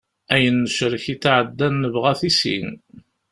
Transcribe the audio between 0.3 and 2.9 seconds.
Ayen necrek iḍ iɛeddan nebɣa-t i sin.